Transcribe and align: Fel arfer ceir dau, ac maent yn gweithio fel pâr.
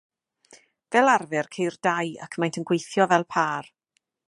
Fel 0.95 1.11
arfer 1.15 1.47
ceir 1.57 1.77
dau, 1.89 2.09
ac 2.27 2.39
maent 2.39 2.59
yn 2.61 2.67
gweithio 2.71 3.09
fel 3.13 3.29
pâr. 3.37 3.71